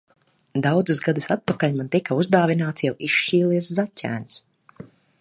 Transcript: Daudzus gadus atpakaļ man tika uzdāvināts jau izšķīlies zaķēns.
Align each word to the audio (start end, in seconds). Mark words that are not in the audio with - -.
Daudzus 0.65 1.01
gadus 1.07 1.27
atpakaļ 1.35 1.77
man 1.81 1.93
tika 1.97 2.19
uzdāvināts 2.23 2.89
jau 2.89 2.97
izšķīlies 3.11 3.73
zaķēns. 3.81 4.43